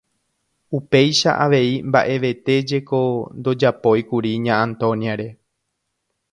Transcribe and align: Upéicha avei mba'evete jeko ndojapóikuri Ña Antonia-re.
Upéicha 0.77 1.31
avei 1.43 1.69
mba'evete 1.89 2.55
jeko 2.71 2.99
ndojapóikuri 3.39 4.31
Ña 4.45 4.55
Antonia-re. 4.67 5.29